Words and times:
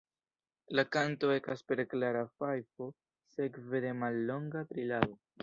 La 0.77 0.85
kanto 0.95 1.29
ekas 1.33 1.61
per 1.73 1.83
klara 1.91 2.23
fajfo, 2.39 2.89
sekve 3.35 3.83
de 3.87 3.93
mallonga 4.01 4.67
trilado. 4.75 5.21